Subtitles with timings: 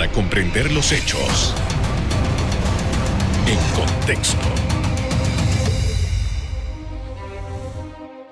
[0.00, 1.54] para comprender los hechos
[3.46, 4.48] en contexto.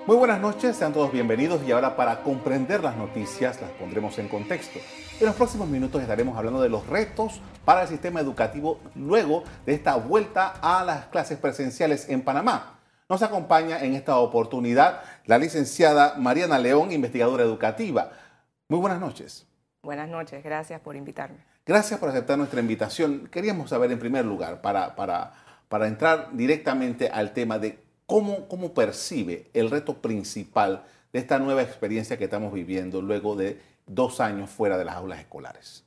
[0.07, 4.29] Muy buenas noches, sean todos bienvenidos y ahora para comprender las noticias las pondremos en
[4.29, 4.79] contexto.
[5.21, 9.75] En los próximos minutos estaremos hablando de los retos para el sistema educativo luego de
[9.75, 12.79] esta vuelta a las clases presenciales en Panamá.
[13.11, 18.13] Nos acompaña en esta oportunidad la licenciada Mariana León, investigadora educativa.
[18.69, 19.47] Muy buenas noches.
[19.83, 21.49] Buenas noches, gracias por invitarme.
[21.69, 23.29] Gracias por aceptar nuestra invitación.
[23.31, 25.35] Queríamos saber en primer lugar, para, para,
[25.69, 31.61] para entrar directamente al tema de cómo, cómo percibe el reto principal de esta nueva
[31.61, 35.85] experiencia que estamos viviendo luego de dos años fuera de las aulas escolares.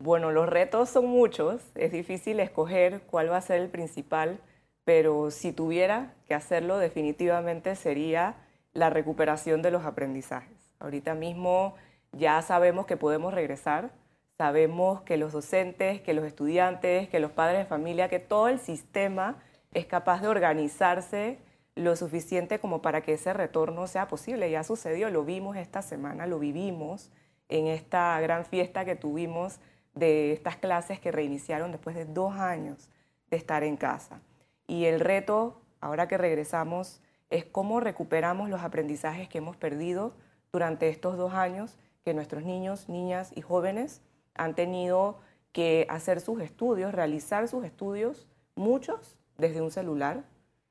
[0.00, 4.40] Bueno, los retos son muchos, es difícil escoger cuál va a ser el principal,
[4.84, 8.34] pero si tuviera que hacerlo definitivamente sería
[8.72, 10.58] la recuperación de los aprendizajes.
[10.80, 11.76] Ahorita mismo
[12.10, 13.92] ya sabemos que podemos regresar,
[14.36, 18.58] sabemos que los docentes, que los estudiantes, que los padres de familia, que todo el
[18.58, 19.36] sistema
[19.72, 21.38] es capaz de organizarse
[21.76, 24.50] lo suficiente como para que ese retorno sea posible.
[24.50, 27.10] Ya sucedió, lo vimos esta semana, lo vivimos
[27.48, 29.60] en esta gran fiesta que tuvimos
[29.94, 32.90] de estas clases que reiniciaron después de dos años
[33.30, 34.20] de estar en casa.
[34.66, 40.14] Y el reto, ahora que regresamos, es cómo recuperamos los aprendizajes que hemos perdido
[40.52, 44.02] durante estos dos años que nuestros niños, niñas y jóvenes
[44.34, 45.18] han tenido
[45.52, 50.24] que hacer sus estudios, realizar sus estudios, muchos desde un celular,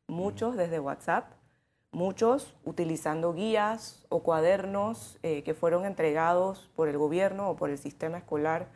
[0.08, 1.32] muchos desde WhatsApp,
[1.92, 7.78] muchos utilizando guías o cuadernos eh, que fueron entregados por el gobierno o por el
[7.78, 8.68] sistema escolar,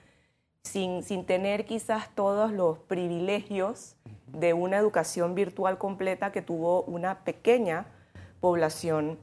[0.64, 3.96] sin, sin tener quizás todos los privilegios
[4.28, 7.88] de una educación virtual completa que tuvo una pequeña
[8.40, 9.20] población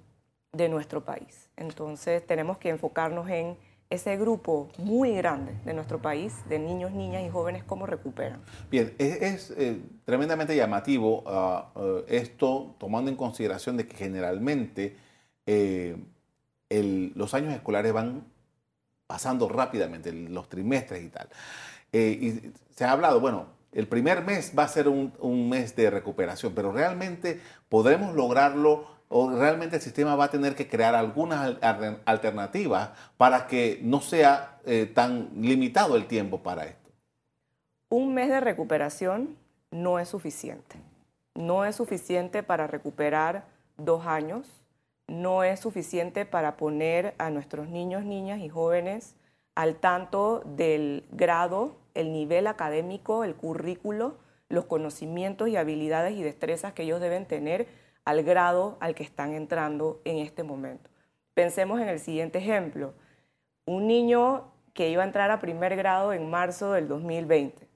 [0.53, 1.51] de nuestro país.
[1.57, 3.57] Entonces tenemos que enfocarnos en
[3.91, 8.41] ese grupo muy grande de nuestro país, de niños, niñas y jóvenes, cómo recuperan.
[8.71, 14.97] Bien, es, eh, tremendamente llamativo ah, ah, esto, tomando en consideración de que generalmente
[15.47, 15.97] eh,
[16.71, 18.25] los años escolares van
[19.07, 21.29] pasando rápidamente, los trimestres y tal.
[21.93, 25.77] Eh, y se ha hablado, bueno, el primer mes va a ser un, un mes
[25.77, 28.87] de recuperación, pero realmente podremos lograrlo
[29.17, 31.57] o realmente el sistema va a tener que crear algunas
[32.05, 36.91] alternativas para que no sea eh, tan limitado el tiempo para esto?
[37.91, 39.37] Un mes de recuperación
[39.71, 40.79] no es suficiente.
[41.37, 43.45] No es suficiente para recuperar
[43.77, 44.49] dos años,
[45.07, 49.15] no es suficiente para poner a nuestros niños, niñas y jóvenes
[49.55, 54.17] al tanto del grado, el nivel académico, el currículo,
[54.49, 59.33] los conocimientos y habilidades y destrezas que ellos deben tener al grado al que están
[59.33, 60.91] entrando en este momento.
[61.35, 62.95] Pensemos en el siguiente ejemplo.
[63.67, 67.69] Un niño que iba a entrar a primer grado en marzo del 2020.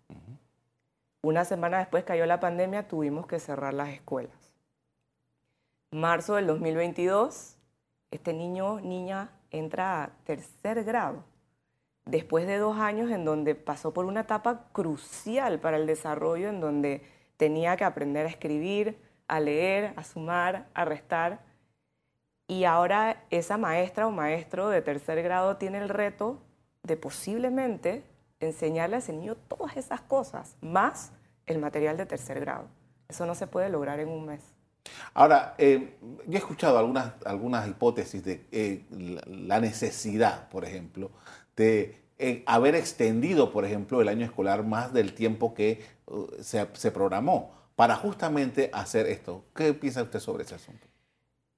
[1.23, 4.53] Una semana después cayó la pandemia, tuvimos que cerrar las escuelas.
[5.91, 7.57] Marzo del 2022,
[8.11, 11.25] este niño, niña, entra a tercer grado,
[12.05, 16.61] después de dos años en donde pasó por una etapa crucial para el desarrollo, en
[16.61, 17.03] donde
[17.37, 21.41] tenía que aprender a escribir, a leer, a sumar, a restar.
[22.49, 26.39] Y ahora esa maestra o maestro de tercer grado tiene el reto
[26.83, 28.03] de posiblemente
[28.41, 31.13] enseñarle a ese niño todas esas cosas, más
[31.47, 32.67] el material de tercer grado.
[33.09, 34.43] Eso no se puede lograr en un mes.
[35.13, 35.97] Ahora, eh,
[36.27, 38.85] yo he escuchado algunas, algunas hipótesis de eh,
[39.27, 41.11] la necesidad, por ejemplo,
[41.57, 46.67] de eh, haber extendido, por ejemplo, el año escolar más del tiempo que uh, se,
[46.73, 49.45] se programó para justamente hacer esto.
[49.55, 50.85] ¿Qué piensa usted sobre ese asunto?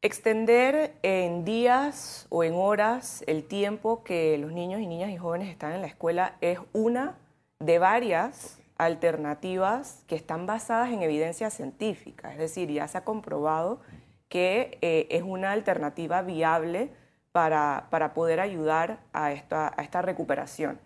[0.02, 5.48] Extender en días o en horas el tiempo que los niños y niñas y jóvenes
[5.48, 7.16] están en la escuela es una
[7.58, 12.30] de varias alternativas que están basadas en evidencia científica.
[12.32, 13.80] Es decir, ya se ha comprobado
[14.28, 16.90] que eh, es una alternativa viable
[17.32, 20.78] para, para poder ayudar a esta, a esta recuperación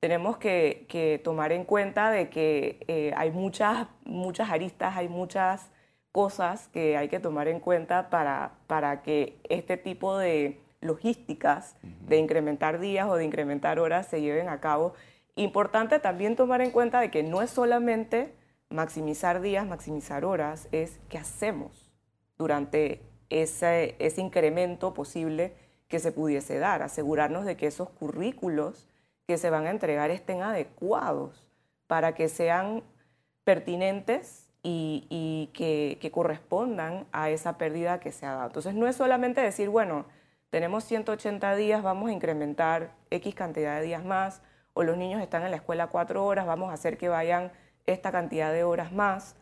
[0.00, 5.70] tenemos que, tomar en cuenta de que eh, hay muchas, muchas aristas, hay muchas
[6.12, 11.76] cosas que hay que tomar en cuenta para, para que este tipo de logísticas
[12.06, 14.94] de incrementar días o de incrementar horas se lleven a cabo.
[15.34, 18.34] Importante también tomar en cuenta de que no es solamente
[18.70, 21.90] maximizar días, maximizar horas, es qué hacemos
[22.36, 25.54] durante ese, ese incremento posible
[25.88, 28.88] que se pudiese dar, asegurarnos de que esos currículos
[29.28, 31.44] que se van a entregar estén adecuados
[31.86, 32.82] para que sean
[33.44, 38.46] pertinentes y, que, correspondan a esa pérdida que se ha dado.
[38.46, 40.06] Entonces no es solamente decir, bueno,
[40.48, 44.40] tenemos 180 días, vamos a incrementar X cantidad de días más,
[44.72, 47.52] o los niños están en la escuela cuatro horas, vamos a hacer que vayan
[47.84, 49.36] esta cantidad de horas más.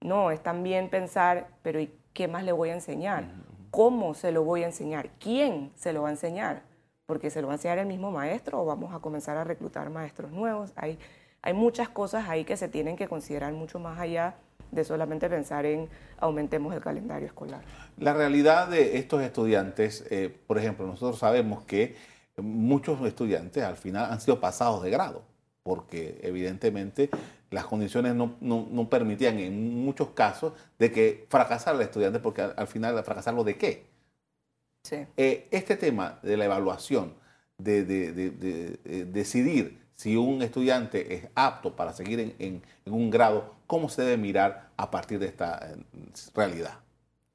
[0.00, 3.24] No, es también pensar, pero ¿y qué más le voy a enseñar?
[3.70, 5.10] ¿Cómo se lo voy a enseñar?
[5.20, 6.62] ¿Quién se lo va a enseñar?
[7.06, 9.90] Porque se lo va a enseñar el mismo maestro o vamos a comenzar a reclutar
[9.90, 10.72] maestros nuevos.
[10.76, 10.98] Hay,
[11.42, 14.36] hay muchas cosas ahí que se tienen que considerar mucho más allá
[14.70, 15.88] de solamente pensar en
[16.18, 17.62] aumentemos el calendario escolar.
[17.98, 21.96] La realidad de estos estudiantes, eh, por ejemplo, nosotros sabemos que
[22.36, 25.22] muchos estudiantes al final han sido pasados de grado,
[25.62, 27.10] porque evidentemente
[27.50, 33.02] las condiciones no, permitían en muchos casos de que fracasara el estudiante, porque al, final
[33.04, 33.86] fracasarlo de qué.
[34.92, 37.14] Eh, este tema de la evaluación,
[37.58, 37.84] de,
[39.12, 44.68] decidir si un estudiante es apto para seguir en, un grado, ¿cómo se debe mirar
[44.76, 45.76] a partir de esta eh,
[46.34, 46.74] realidad?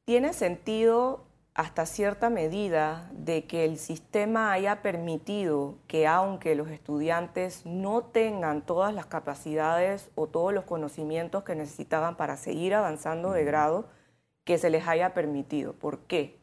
[0.06, 7.66] Tiene sentido hasta cierta medida de que el sistema haya permitido que aunque los estudiantes
[7.66, 13.44] no tengan todas las capacidades o todos los conocimientos que necesitaban para seguir avanzando de
[13.44, 13.90] grado,
[14.44, 15.74] que se les haya permitido.
[15.74, 16.41] ¿Por qué?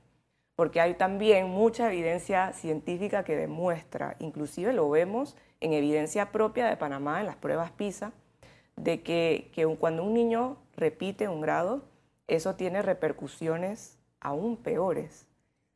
[0.59, 6.77] Porque hay también mucha evidencia científica que demuestra, inclusive lo vemos en evidencia propia de
[6.77, 8.11] Panamá en las pruebas PISA,
[8.75, 11.85] de que, que cuando un niño repite un grado,
[12.27, 15.29] eso tiene repercusiones aún peores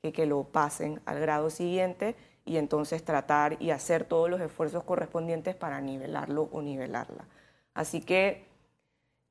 [0.03, 4.83] que que lo pasen al grado siguiente y entonces tratar y hacer todos los esfuerzos
[4.83, 7.29] correspondientes para nivelarlo o nivelarla.
[7.73, 8.49] Así que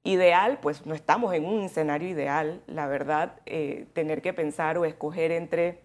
[0.04, 4.86] ideal, pues no estamos en un escenario ideal, la verdad, eh, tener que pensar o
[4.86, 5.82] escoger entre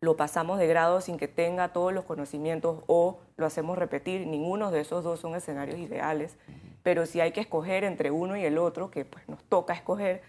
[0.00, 4.70] lo pasamos de grado sin que tenga todos los conocimientos o lo hacemos repetir, ninguno
[4.70, 6.36] de esos dos son escenarios ideales,
[6.82, 10.22] pero si hay que escoger entre uno y el otro, que pues nos toca escoger,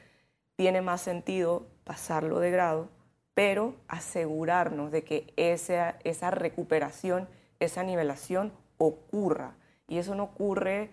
[0.58, 2.90] tiene más sentido pasarlo de grado,
[3.34, 7.30] pero asegurarnos de que esa, esa recuperación,
[7.60, 9.56] esa nivelación ocurra.
[9.88, 10.90] Y eso no ocurre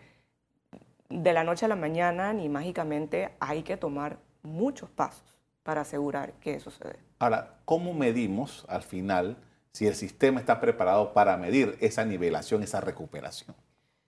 [1.08, 6.32] de la noche a la mañana ni mágicamente, hay que tomar muchos pasos para asegurar
[6.34, 6.96] que eso se dé.
[7.18, 9.36] Ahora, ¿cómo medimos al final
[9.72, 13.54] si el sistema está preparado para medir esa nivelación, esa recuperación?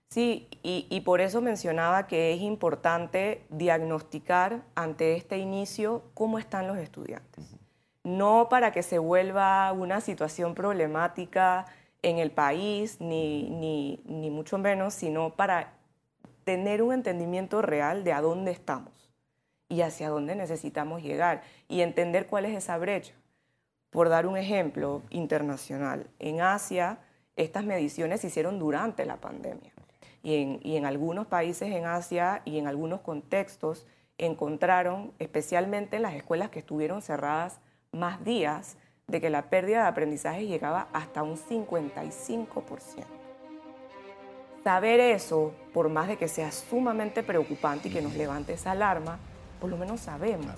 [0.09, 6.77] Sí, y, por eso mencionaba que es importante diagnosticar ante este inicio cómo están los
[6.77, 7.55] estudiantes.
[8.03, 11.65] No para que se vuelva una situación problemática
[12.01, 15.71] en el país, ni, ni, ni mucho menos, sino para
[16.43, 19.11] tener un entendimiento real de a dónde estamos
[19.69, 23.13] y hacia dónde necesitamos llegar y entender cuál es esa brecha.
[23.89, 26.99] Por dar un ejemplo internacional, en Asia
[27.35, 29.71] estas mediciones se hicieron durante la pandemia
[30.23, 36.49] y en, algunos países en Asia y en algunos contextos encontraron, especialmente en las escuelas
[36.49, 37.59] que estuvieron cerradas
[37.91, 38.77] más días,
[39.07, 43.20] de que la pérdida de aprendizaje llegaba hasta un 55%.
[44.63, 49.17] Saber eso, por más de que sea sumamente preocupante y que nos levante esa alarma,
[49.59, 50.53] por lo menos sabemos,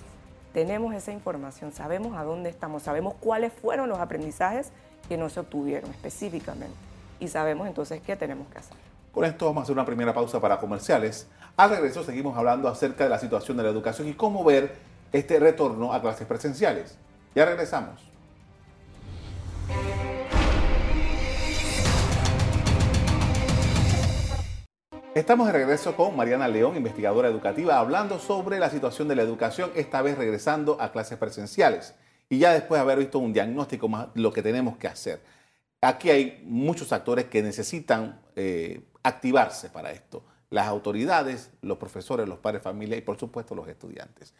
[0.52, 4.72] tenemos esa información, sabemos a dónde estamos, sabemos cuáles fueron los aprendizajes
[5.08, 6.76] que no se obtuvieron específicamente
[7.18, 8.76] y sabemos entonces qué tenemos que hacer.
[9.10, 11.26] Con esto vamos a hacer una primera pausa para comerciales.
[11.56, 14.74] Al regreso seguimos hablando acerca de la situación de la educación y cómo ver
[15.12, 16.98] este retorno a clases presenciales.
[17.34, 18.13] Ya regresamos.
[25.14, 29.70] Estamos de regreso con Mariana León, investigadora educativa, hablando sobre la situación de la educación,
[29.76, 31.94] esta vez regresando a clases presenciales.
[32.28, 35.22] Y ya después de haber visto un diagnóstico más lo que tenemos que hacer.
[35.80, 40.24] Aquí hay muchos actores que necesitan eh, activarse para esto.
[40.50, 44.34] Las autoridades, los profesores, los padres de familia y por supuesto los estudiantes.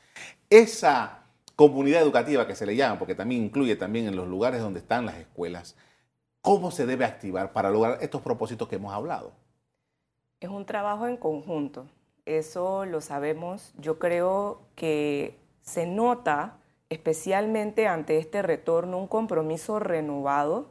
[0.50, 1.22] Esa
[1.54, 5.06] comunidad educativa que se le llama, porque también incluye también en los lugares donde están
[5.06, 5.76] las escuelas,
[6.40, 9.43] ¿cómo se debe activar para lograr estos propósitos que hemos hablado?
[10.44, 11.86] Es un trabajo en conjunto,
[12.26, 13.72] eso lo sabemos.
[13.78, 16.58] Yo creo que se nota
[16.90, 20.68] especialmente ante este retorno un compromiso renovado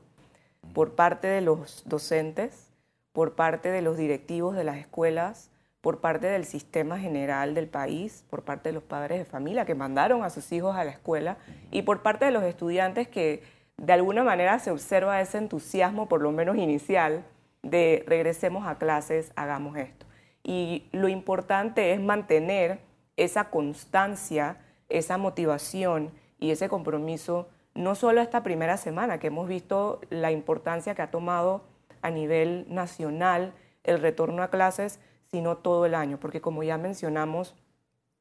[0.75, 2.71] por parte de los docentes,
[3.13, 5.49] por parte de los directivos de las escuelas,
[5.81, 9.73] por parte del sistema general del país, por parte de los padres de familia que
[9.73, 11.37] mandaron a sus hijos a la escuela
[11.71, 13.41] y por parte de los estudiantes que
[13.77, 17.25] de alguna manera se observa ese entusiasmo, por lo menos inicial,
[17.63, 20.05] de regresemos a clases, hagamos esto.
[20.43, 22.79] Y lo importante es mantener
[23.17, 24.57] esa constancia,
[24.89, 30.93] esa motivación y ese compromiso, no solo esta primera semana, que hemos visto la importancia
[30.93, 31.63] que ha tomado
[32.01, 33.53] a nivel nacional
[33.83, 34.99] el retorno a clases,
[35.31, 37.55] sino todo el año, porque como ya mencionamos,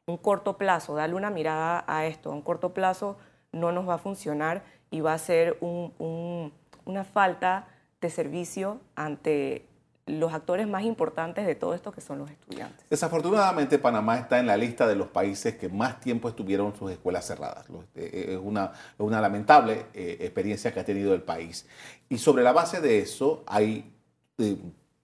[0.07, 3.19] un corto plazo, darle una mirada a esto, a un corto plazo
[3.53, 7.69] no nos va a funcionar y va a ser una falta
[8.03, 9.65] de servicio ante
[10.07, 12.85] los actores más importantes de todo esto que son los estudiantes.
[12.91, 17.27] Desafortunadamente Panamá está en la lista de los países que más tiempo estuvieron sus escuelas
[17.27, 17.67] cerradas.
[17.95, 21.67] Eh, es una, una lamentable eh, experiencia que ha tenido el país.
[22.09, 23.93] Y sobre la base de eso hay,
[24.39, 24.57] eh,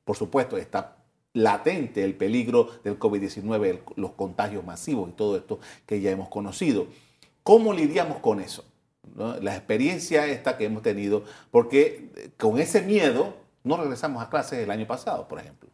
[0.05, 0.97] por supuesto, está
[1.33, 6.89] latente el peligro del COVID-19, los contagios masivos y todo esto que ya hemos conocido.
[7.45, 8.65] ¿Cómo lidiamos con eso?
[9.17, 13.35] La experiencia esta que hemos tenido, porque con ese miedo
[13.65, 15.69] no regresamos a clases el año pasado, por ejemplo.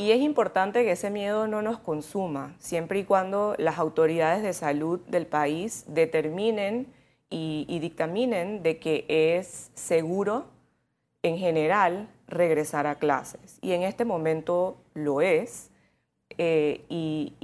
[0.00, 4.54] Y es importante que ese miedo no nos consuma, siempre y cuando las autoridades de
[4.54, 6.86] salud del país determinen
[7.28, 10.46] y, dictaminen de que es seguro
[11.22, 13.58] en general regresar a clases.
[13.60, 15.70] Y en este momento lo es.
[16.38, 17.34] Eh, y,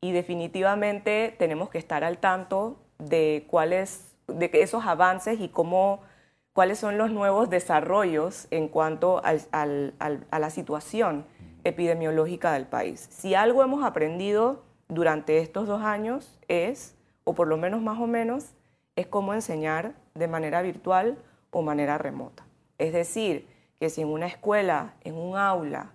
[0.00, 6.00] y, definitivamente tenemos que estar al tanto de cuáles, de esos avances y cómo
[6.52, 11.26] cuáles son los nuevos desarrollos en cuanto a la situación
[11.64, 13.08] epidemiológica del país.
[13.10, 18.06] Si algo hemos aprendido durante estos dos años es, o por lo menos más o
[18.06, 18.52] menos,
[18.96, 21.18] es cómo enseñar de manera virtual
[21.50, 22.46] o manera remota.
[22.78, 23.48] Es decir,
[23.80, 25.92] que si en una escuela, en un aula,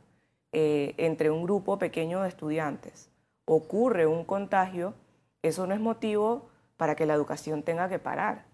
[0.52, 3.10] eh, entre un grupo pequeño de estudiantes
[3.46, 4.94] ocurre un contagio,
[5.42, 8.50] eso no es motivo para que la educación tenga que parar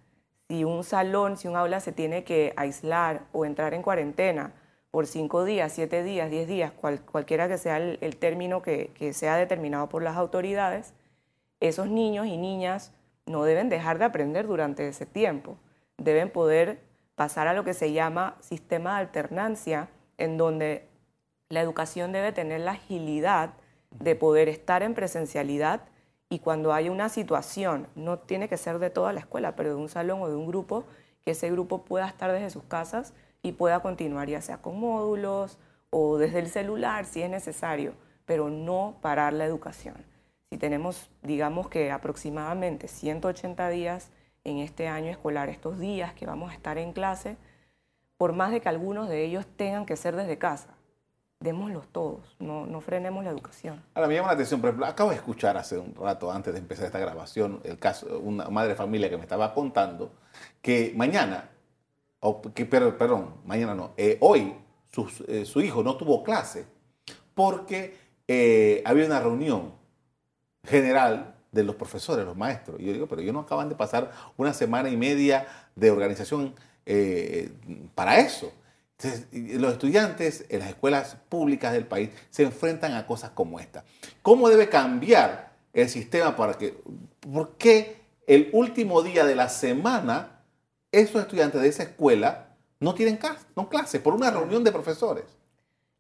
[0.47, 4.53] si un salón, si un aula se tiene que aislar o entrar en cuarentena
[4.91, 9.89] por cinco días, siete días, diez días, cualquiera que sea el, término que, sea determinado
[9.89, 10.93] por las autoridades,
[11.59, 12.93] esos niños y niñas
[13.25, 15.57] no deben dejar de aprender durante ese tiempo.
[15.97, 16.79] Deben poder
[17.15, 20.87] pasar a lo que se llama sistema de alternancia, en donde
[21.49, 23.53] la educación debe tener la agilidad
[23.91, 25.81] de poder estar en presencialidad
[26.29, 29.75] y cuando hay una situación, no tiene que ser de toda la escuela, pero de
[29.75, 30.85] un salón o de un grupo,
[31.23, 35.57] que ese grupo pueda estar desde sus casas y pueda continuar ya sea con módulos
[35.89, 37.93] o desde el celular si es necesario,
[38.25, 39.95] pero no parar la educación.
[40.49, 44.11] Si tenemos, digamos que aproximadamente 180 días
[44.43, 47.37] en este año escolar, estos días que vamos a estar en clase,
[48.17, 50.74] por más de que algunos de ellos tengan que ser desde casa,
[51.39, 53.83] démoslos todos, no, no frenemos la educación.
[53.93, 56.59] Ahora me llama la atención, por ejemplo, acabo de escuchar hace un rato antes de
[56.59, 60.11] empezar esta grabación el caso una madre de familia que me estaba contando
[60.61, 61.49] que mañana,
[62.19, 64.55] o que, perdón, mañana no, eh, hoy
[65.27, 66.65] eh, su hijo no tuvo clase
[67.33, 69.73] porque eh, había una reunión
[70.63, 72.79] general de los profesores, los maestros.
[72.79, 76.55] Y yo digo, pero ellos no acaban de pasar una semana y media de organización
[77.95, 78.51] para eso
[79.31, 83.83] los estudiantes en las escuelas públicas del país se enfrentan a cosas como esta.
[84.21, 86.77] ¿Cómo debe cambiar el sistema para que,
[87.19, 90.41] por qué el último día de la semana
[90.91, 95.25] esos estudiantes de esa escuela no tienen clase, no clase por una reunión de profesores?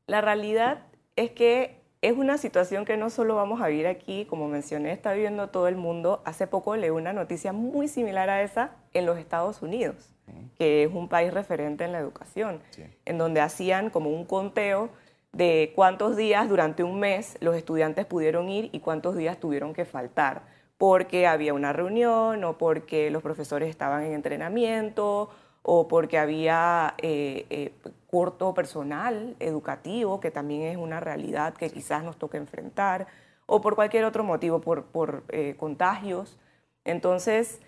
[0.07, 0.83] La realidad
[1.15, 5.13] es que es una situación que no solo vamos a vivir aquí, como mencioné, está
[5.13, 6.21] viviendo todo el mundo.
[6.25, 10.14] Hace poco leí una noticia muy similar a esa en los Estados Unidos
[10.57, 12.61] que es un país referente en la educación,
[13.05, 14.89] en donde hacían como un conteo
[15.31, 19.85] de cuántos días durante un mes los estudiantes pudieron ir y cuántos días tuvieron que
[19.85, 20.43] faltar,
[20.77, 25.29] porque había una reunión o porque los profesores estaban en entrenamiento
[25.61, 27.73] o porque había eh, eh,
[28.07, 33.07] corto personal educativo, que también es una realidad que quizás nos toque enfrentar,
[33.47, 36.37] o por cualquier otro motivo, por, por eh, contagios.
[36.83, 37.61] Entonces,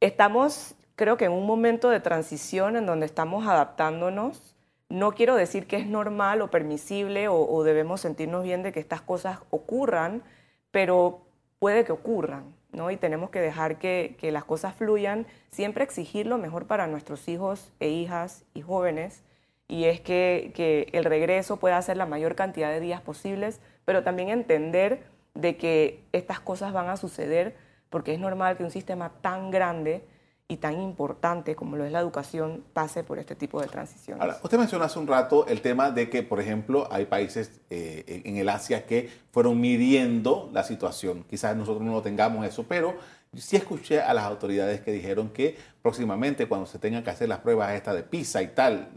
[0.00, 4.54] estamos creo que en un momento de transición en donde estamos adaptándonos,
[4.88, 9.00] no quiero decir que es normal o permisible o, debemos sentirnos bien de que estas
[9.00, 10.22] cosas ocurran,
[10.70, 11.22] pero
[11.58, 12.90] puede que ocurran, ¿no?
[12.90, 17.72] Y tenemos que dejar que, las cosas fluyan, siempre exigir lo mejor para nuestros hijos
[17.80, 19.24] e hijas y jóvenes,
[19.66, 24.02] y es que, que el regreso pueda ser la mayor cantidad de días posibles, pero
[24.02, 27.56] también entender de que estas cosas van a suceder
[27.88, 30.04] porque es normal que un sistema tan grande
[30.46, 34.20] y tan importante como lo es la educación pase por este tipo de transiciones.
[34.20, 38.22] Ahora, usted mencionó hace un rato el tema de que, por ejemplo, hay países eh,
[38.24, 41.24] en el Asia que fueron midiendo la situación.
[41.28, 42.94] Quizás nosotros no tengamos eso, pero
[43.34, 47.40] sí escuché a las autoridades que dijeron que próximamente, cuando se tengan que hacer las
[47.40, 48.90] pruebas estas de PISA y tal,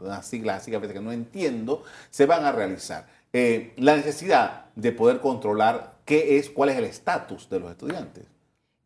[0.00, 3.06] unas siglas así que a veces que no entiendo, se van a realizar.
[3.32, 8.26] Eh, la necesidad de poder controlar qué es, cuál es el estatus de los estudiantes.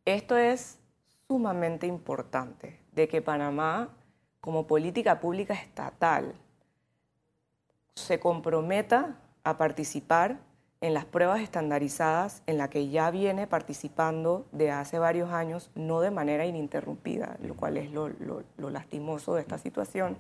[0.05, 0.79] Esto es
[1.29, 3.91] sumamente importante de que Panamá,
[4.41, 6.35] como política pública estatal,
[7.95, 10.39] se comprometa a participar
[10.81, 16.01] en las pruebas estandarizadas en la que ya viene participando de hace varios años, no
[16.01, 18.11] de manera ininterrumpida, lo cual es lo,
[18.71, 20.19] lastimoso de esta situación,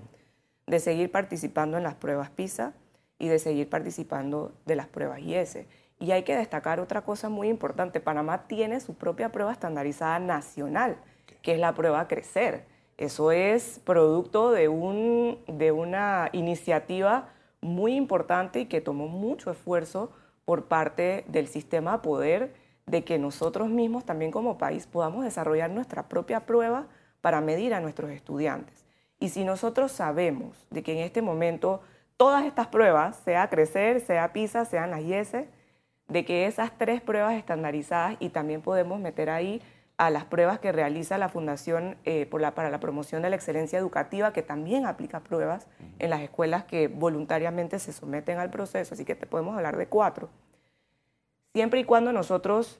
[0.67, 2.73] de seguir participando en las pruebas PISA
[3.19, 5.59] y de seguir participando de las pruebas IS.
[5.99, 8.01] Y hay que destacar otra cosa muy importante.
[8.01, 10.97] Panamá tiene su propia prueba estandarizada nacional,
[11.43, 12.65] que es la prueba Crecer.
[12.99, 17.29] Eso es producto de, un, de una iniciativa
[17.61, 20.11] muy importante y que tomó mucho esfuerzo
[20.45, 22.55] por parte del sistema poder
[22.87, 26.87] de que nosotros mismos también como país podamos desarrollar nuestra propia prueba
[27.21, 28.85] para medir a nuestros estudiantes.
[29.19, 31.81] Y si nosotros sabemos de que en este momento
[32.17, 35.33] todas estas pruebas, sea Crecer, sea PISA, sean las IES,
[36.09, 39.61] de que esas tres pruebas estandarizadas y también podemos meter ahí
[39.97, 44.33] a las pruebas que realiza la Fundación eh, para la Promoción de la Excelencia Educativa,
[44.33, 45.67] que también aplica pruebas
[45.99, 49.87] en las escuelas que voluntariamente se someten al proceso, así que te podemos hablar de
[49.89, 50.29] cuatro.
[51.55, 52.79] Siempre y cuando nosotros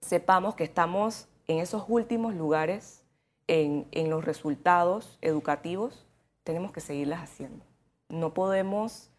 [0.00, 3.02] sepamos que estamos en esos últimos lugares
[3.46, 6.06] en, en los resultados educativos,
[6.44, 7.64] tenemos que seguirlas haciendo.
[8.10, 9.11] No podemos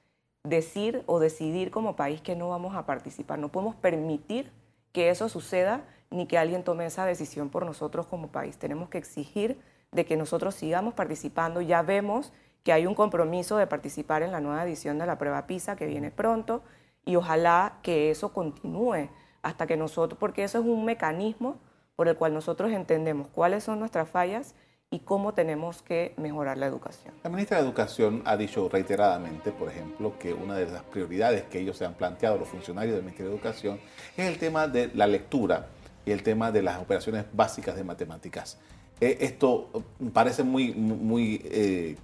[0.44, 3.40] decir o decidir como país que no vamos a participar.
[3.40, 4.52] No podemos permitir
[4.92, 8.58] que eso suceda ni que alguien tome esa decisión por nosotros como país.
[8.58, 9.58] Tenemos que exigir
[9.94, 11.62] de que nosotros sigamos participando.
[11.62, 12.34] Ya vemos
[12.64, 15.86] que hay un compromiso de participar en la nueva edición de la prueba PISA que
[15.86, 16.62] viene pronto
[17.06, 19.10] y ojalá que eso continúe
[19.44, 21.58] hasta que nosotros, porque eso es un mecanismo
[21.96, 24.56] por el cual nosotros entendemos cuáles son nuestras fallas
[24.94, 27.16] y cómo tenemos que mejorar la educación.
[27.24, 31.62] La ministra de Educación ha dicho reiteradamente, por ejemplo, que una de las prioridades que
[31.62, 33.80] ellos se han planteado, los funcionarios del Ministerio de Educación,
[34.16, 35.66] es el tema de la lectura
[36.06, 38.60] y el tema de las operaciones básicas de matemáticas.
[39.02, 39.84] Eh, esto
[40.14, 41.96] parece muy, muy eh,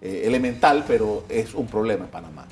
[0.00, 2.46] eh, elemental, pero es un problema en Panamá.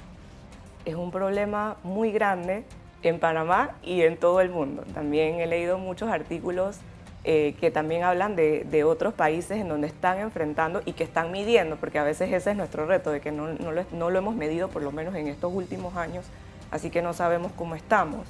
[0.85, 2.65] Es un problema muy grande
[3.05, 4.83] en Panamá y en todo el mundo.
[4.93, 6.79] También he leído muchos artículos
[7.26, 11.76] eh, que también hablan de, otros países en donde están enfrentando y que están midiendo,
[11.76, 14.93] porque a veces ese es nuestro reto, de que no, lo, hemos medido por lo
[14.93, 16.26] menos en estos últimos años,
[16.71, 18.26] así que no sabemos cómo estamos.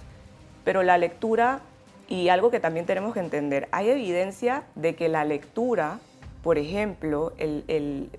[0.65, 1.61] Pero la lectura,
[2.07, 5.99] y algo que también tenemos que entender, hay evidencia de que la lectura,
[6.45, 8.11] por ejemplo, el, el,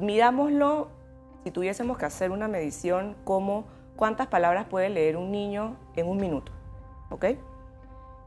[0.00, 0.88] mirámoslo
[1.44, 6.16] si tuviésemos que hacer una medición como cuántas palabras puede leer un niño en un
[6.16, 6.50] minuto,
[7.10, 7.26] ¿ok?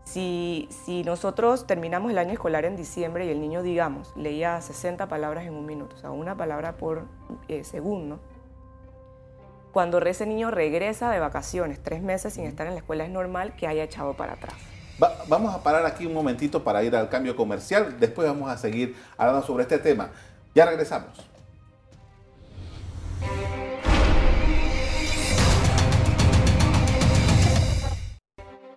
[0.04, 0.68] Si,
[1.06, 5.54] nosotros terminamos el año escolar en diciembre y el niño, digamos, leía 60 palabras en
[5.54, 7.06] un minuto, o sea, una palabra por
[7.48, 8.20] eh, segundo,
[9.72, 13.56] cuando ese niño regresa de vacaciones, tres meses sin estar en la escuela, es normal
[13.56, 14.56] que haya echado para atrás.
[15.28, 18.96] vamos a parar aquí un momentito para ir al cambio comercial, después vamos a seguir
[19.18, 20.12] hablando sobre este tema.
[20.54, 21.32] Ya regresamos.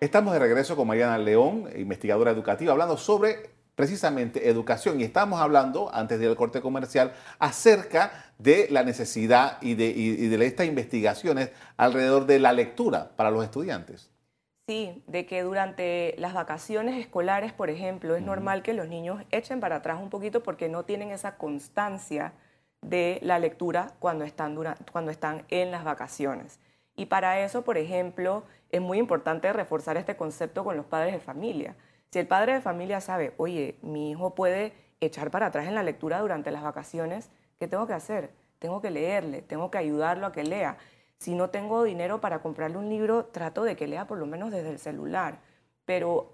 [0.05, 5.01] Estamos de regreso con Mariana León, investigadora educativa, hablando sobre precisamente educación.
[5.01, 11.49] Y estamos hablando, antes del corte comercial, acerca de la necesidad y de, estas investigaciones
[11.75, 14.11] alrededor de la lectura para los estudiantes.
[14.67, 19.59] Sí, de que durante las vacaciones escolares, por ejemplo, es normal que los niños echen
[19.59, 22.33] para atrás un poquito porque no tienen esa constancia
[22.83, 24.55] de la lectura cuando están,
[24.91, 26.59] cuando están en las vacaciones.
[26.95, 31.19] Y para eso, por ejemplo, es muy importante reforzar este concepto con los padres de
[31.19, 31.75] familia.
[32.11, 35.83] Si el padre de familia sabe, oye, mi hijo puede echar para atrás en la
[35.83, 37.29] lectura durante las vacaciones,
[37.59, 38.31] ¿qué tengo que hacer?
[38.59, 40.77] Tengo que leerle, tengo que ayudarlo a que lea.
[41.17, 44.51] Si no tengo dinero para comprarle un libro, trato de que lea por lo menos
[44.51, 45.39] desde el celular.
[45.85, 46.33] Pero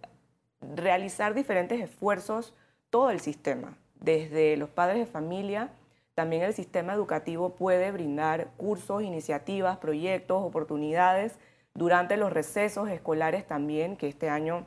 [0.61, 2.53] realizar diferentes esfuerzos,
[2.89, 5.71] todo el sistema, desde los padres de familia,
[6.13, 11.37] también el sistema educativo puede brindar cursos, iniciativas, proyectos, oportunidades
[11.73, 14.65] durante los recesos escolares también, que este año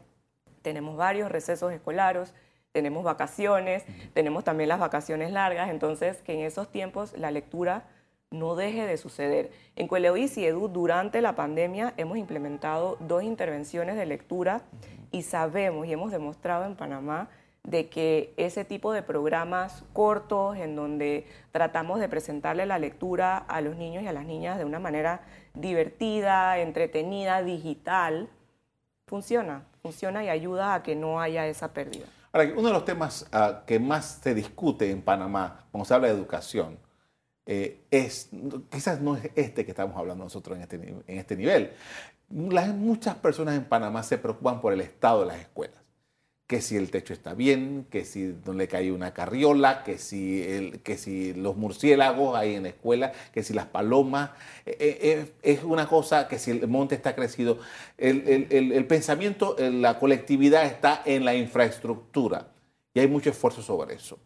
[0.63, 2.33] tenemos varios recesos escolares,
[2.73, 7.85] tenemos vacaciones, tenemos también las vacaciones largas, entonces que en esos tiempos la lectura
[8.31, 9.53] no deje de suceder.
[9.77, 14.63] En Cueleois y Edu, durante la pandemia, hemos implementado dos intervenciones de lectura
[15.13, 17.29] y sabemos y hemos demostrado en Panamá
[17.65, 23.61] de que ese tipo de programas cortos en donde tratamos de presentarle la lectura a
[23.63, 25.23] los niños y a las niñas de una manera
[25.55, 28.29] divertida, entretenida, digital,
[29.07, 32.05] funciona, funciona y ayuda a que no haya esa pérdida.
[32.33, 36.09] Ahora, uno de los temas ah, que más se discute en Panamá cuando se habla
[36.09, 36.79] de educación
[37.47, 38.29] eh, es,
[38.71, 41.73] quizás no es este que estamos hablando nosotros en este, en este nivel.
[42.29, 45.84] muchas personas en Panamá se preocupan por el estado de las escuelas
[46.55, 50.41] que si el techo está bien, que si no le cae una carriola, que si,
[50.41, 54.31] el, que si los murciélagos hay en la escuela, que si las palomas,
[54.65, 57.59] eh, eh, es una cosa que si el monte está crecido.
[57.99, 62.47] El, el, pensamiento, la colectividad está en la infraestructura
[62.95, 64.21] y hay mucho esfuerzo sobre eso.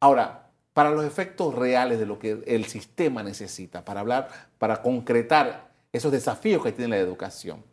[0.00, 5.70] Ahora, para los efectos reales de lo que el sistema necesita, para hablar, para concretar
[5.94, 7.64] esos desafíos que tiene la educación.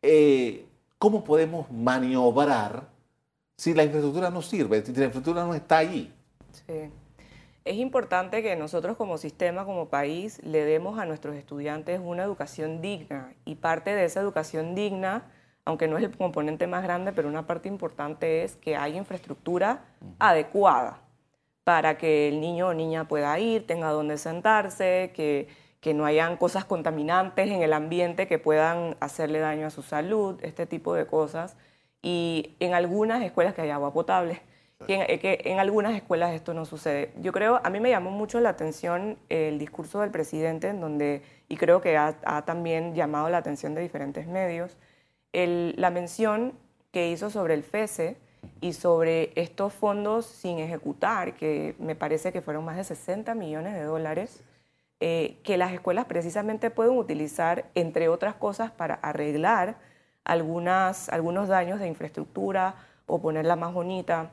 [0.00, 0.64] Eh,
[0.96, 2.91] ¿Cómo podemos maniobrar
[3.56, 6.12] si la infraestructura no sirve, si la infraestructura no está ahí?
[6.50, 6.90] Sí.
[7.64, 12.80] Es importante que nosotros como sistema, como país, le demos a nuestros estudiantes una educación
[12.80, 15.30] digna y parte de esa educación digna,
[15.64, 19.84] aunque no es el componente más grande, pero una parte importante es que haya infraestructura
[20.18, 21.02] adecuada
[21.62, 25.46] para que el niño o niña pueda ir, tenga donde sentarse, que,
[25.80, 30.40] que no hayan cosas contaminantes en el ambiente que puedan hacerle daño a su salud,
[30.42, 31.56] este tipo de cosas.
[32.02, 34.42] Y en algunas escuelas que haya agua potable,
[34.86, 37.12] que en, que en algunas escuelas esto no sucede.
[37.20, 41.22] Yo creo, a mí me llamó mucho la atención el discurso del presidente, en donde,
[41.48, 44.76] y creo que ha, ha también llamado la atención de diferentes medios,
[45.32, 46.54] el, la mención
[46.90, 48.16] que hizo sobre el FESE,
[48.60, 53.74] y sobre estos fondos sin ejecutar, que me parece que fueron más de 60 millones
[53.74, 54.42] de dólares,
[55.00, 59.76] eh, que las escuelas precisamente pueden utilizar, entre otras cosas, para arreglar
[60.24, 62.74] algunas, algunos daños de infraestructura
[63.06, 64.30] o ponerla más bonita,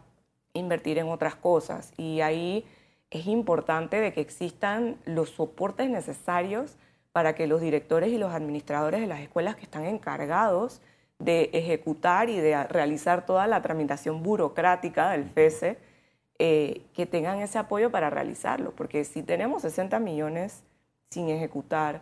[0.54, 1.92] invertir en otras cosas.
[1.98, 2.66] Y ahí
[3.12, 6.78] es importante de que existan los soportes necesarios
[7.12, 10.82] para que los directores y los administradores de las escuelas que están encargados
[11.18, 15.78] de ejecutar y de realizar toda la tramitación burocrática del FESE,
[16.38, 18.72] eh, que tengan ese apoyo para realizarlo.
[18.72, 20.64] Porque si tenemos 60 millones
[21.10, 22.02] sin ejecutar,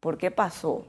[0.00, 0.84] ¿por qué pasó?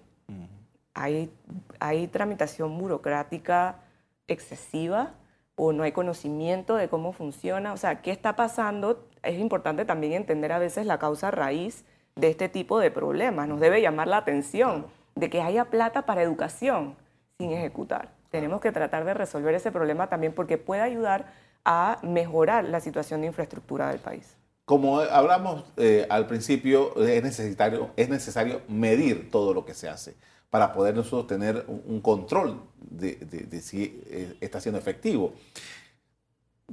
[0.94, 1.32] ¿Hay,
[1.80, 3.80] ¿Hay tramitación burocrática
[4.28, 5.14] excesiva
[5.56, 7.74] o no hay conocimiento de cómo funciona?
[7.74, 9.08] O sea, ¿qué está pasando?
[9.24, 13.48] Es importante también entender a veces la causa raíz de este tipo de problemas.
[13.48, 16.96] Nos debe llamar la atención de que haya plata para educación
[17.38, 18.10] sin ejecutar.
[18.30, 21.32] Tenemos que tratar de resolver ese problema también porque puede ayudar
[21.64, 24.36] a mejorar la situación de infraestructura del país.
[24.66, 30.16] Como hablamos eh, al principio, es necesario, es necesario medir todo lo que se hace
[30.52, 33.18] para poder nosotros tener un control de,
[33.62, 35.34] si eh, está siendo efectivo.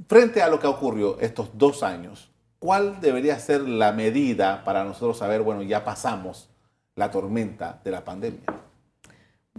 [0.07, 5.17] Frente a lo que ocurrió estos dos años, ¿cuál debería ser la medida para nosotros
[5.17, 6.49] saber, bueno, ya pasamos
[6.95, 8.41] la tormenta de la pandemia?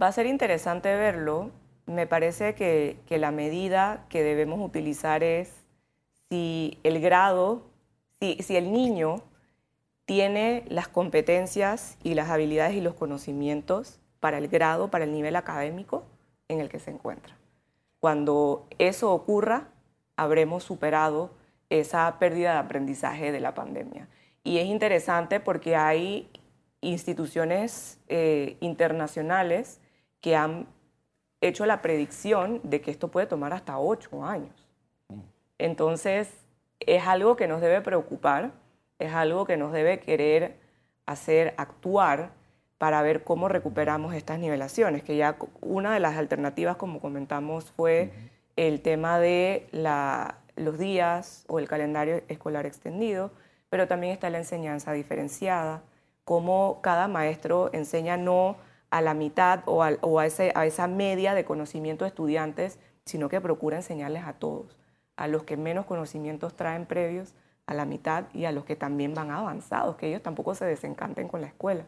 [0.01, 1.49] Va a ser interesante verlo.
[1.87, 5.51] Me parece que, la medida que debemos utilizar es
[6.29, 7.63] si el grado,
[8.19, 9.23] si el niño
[10.05, 15.35] tiene las competencias y las habilidades y los conocimientos para el grado, para el nivel
[15.35, 16.05] académico
[16.47, 17.35] en el que se encuentra.
[17.99, 19.67] Cuando eso ocurra,
[20.15, 21.31] habremos superado
[21.69, 24.07] esa pérdida de aprendizaje de la pandemia.
[24.43, 26.29] Y es interesante porque hay
[26.79, 29.81] instituciones eh, internacionales
[30.19, 30.67] que han
[31.41, 34.67] hecho la predicción de que esto puede tomar hasta ocho años.
[35.57, 36.29] Entonces,
[36.79, 38.51] es algo que nos debe preocupar,
[38.99, 40.59] es algo que nos debe querer
[41.05, 42.31] hacer actuar
[42.81, 48.11] para ver cómo recuperamos estas nivelaciones, que ya una de las alternativas, como comentamos, fue
[48.55, 49.67] el tema de
[50.55, 53.29] los días o el calendario escolar extendido,
[53.69, 55.83] pero también está la enseñanza diferenciada,
[56.23, 58.57] cómo cada maestro enseña no
[58.89, 64.23] a la mitad o, a, esa media de conocimiento de estudiantes, sino que procura enseñarles
[64.23, 64.75] a todos,
[65.17, 67.35] a los que menos conocimientos traen previos,
[67.67, 71.27] a la mitad y a los que también van avanzados, que ellos tampoco se desencanten
[71.27, 71.85] con la escuela.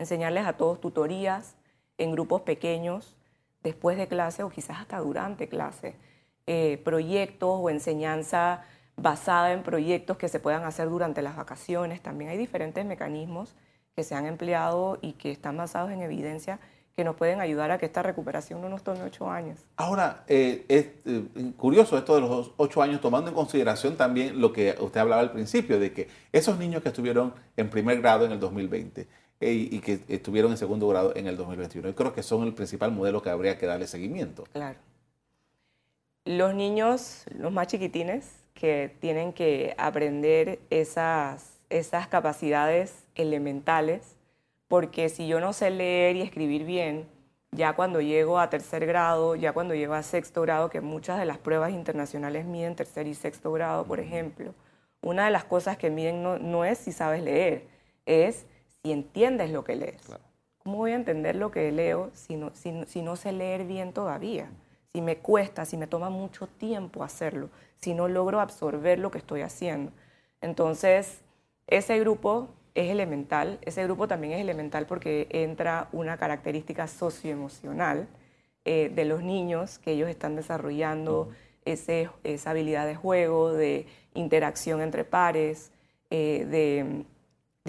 [0.00, 1.56] Enseñarles a todos tutorías
[1.98, 3.18] en grupos pequeños,
[3.62, 5.94] después de clase o quizás hasta durante clase,
[6.46, 8.64] eh, proyectos o enseñanza
[8.96, 12.00] basada en proyectos que se puedan hacer durante las vacaciones.
[12.00, 13.54] También hay diferentes mecanismos
[13.94, 16.60] que se han empleado y que están basados en evidencia
[16.96, 19.66] que nos pueden ayudar a que esta recuperación no nos tome ocho años.
[19.76, 24.50] Ahora, eh, es eh, curioso esto de los ocho años, tomando en consideración también lo
[24.54, 28.32] que usted hablaba al principio, de que esos niños que estuvieron en primer grado en
[28.32, 29.06] el 2020
[29.40, 32.92] y que estuvieron en segundo grado en el 2021, yo creo que son el principal
[32.92, 34.44] modelo que habría que darle seguimiento.
[34.52, 34.78] Claro.
[36.26, 44.16] Los niños, los más chiquitines, que tienen que aprender esas esas capacidades elementales,
[44.68, 47.08] porque si yo no sé leer y escribir bien,
[47.52, 51.24] ya cuando llego a tercer grado, ya cuando llego a sexto grado, que muchas de
[51.24, 54.54] las pruebas internacionales miden tercer y sexto grado, por ejemplo,
[55.00, 57.66] una de las cosas que miden no, es si sabes leer,
[58.04, 58.46] es
[58.82, 60.02] si entiendes lo que lees.
[60.58, 64.50] ¿Cómo voy a entender lo que leo si no, si no sé leer bien todavía?
[64.92, 69.18] Si me cuesta, si me toma mucho tiempo hacerlo, si no logro absorber lo que
[69.18, 69.92] estoy haciendo.
[70.40, 71.20] Entonces,
[71.66, 78.08] ese grupo es elemental, ese grupo también es elemental porque entra una característica socioemocional
[78.64, 81.30] eh, de los niños que ellos están desarrollando,
[81.64, 85.72] ese, esa habilidad de juego, de interacción entre pares,
[86.10, 87.04] eh, de,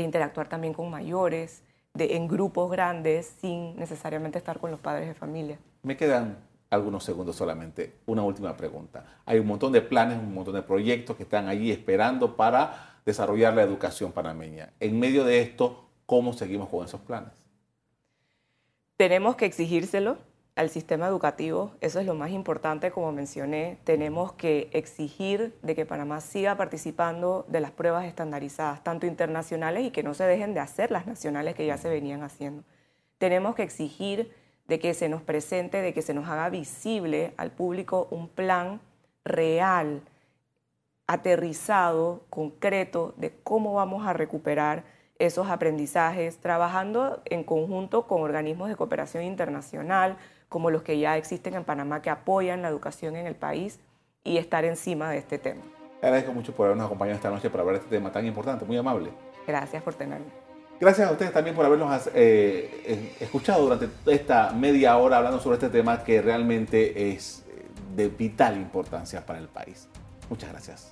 [0.01, 5.07] de, interactuar también con mayores, de, en grupos grandes sin necesariamente estar con los padres
[5.07, 5.59] de familia.
[5.83, 6.37] Me quedan
[6.69, 7.95] algunos segundos solamente.
[8.05, 9.05] Una última pregunta.
[9.25, 13.53] Hay un montón de planes, un montón de proyectos que están allí esperando para desarrollar
[13.53, 14.71] la educación panameña.
[14.79, 17.33] En medio de esto, ¿cómo seguimos con esos planes?
[18.95, 20.17] Tenemos que exigírselo
[20.55, 25.85] al sistema educativo, eso es lo más importante, como mencioné, tenemos que exigir de que
[25.85, 30.59] Panamá siga participando de las pruebas estandarizadas, tanto internacionales y que no se dejen de
[30.59, 32.63] hacer las nacionales que ya se venían haciendo.
[33.17, 34.33] Tenemos que exigir
[34.67, 38.81] de que se nos presente, de que se nos haga visible al público un plan
[39.23, 40.01] real,
[41.07, 44.83] aterrizado, concreto, de cómo vamos a recuperar
[45.19, 50.17] esos aprendizajes, trabajando en conjunto con organismos de cooperación internacional,
[50.51, 53.79] como los que ya existen en Panamá que apoyan la educación en el país
[54.25, 55.61] y estar encima de este tema.
[56.01, 58.75] Agradezco mucho por habernos acompañado esta noche para hablar de este tema tan importante, muy
[58.75, 59.11] amable.
[59.47, 60.25] Gracias por tenerme.
[60.77, 65.69] Gracias a ustedes también por habernos eh, escuchado durante esta media hora hablando sobre este
[65.69, 67.45] tema que realmente es
[67.95, 69.87] de vital importancia para el país.
[70.29, 70.91] Muchas gracias.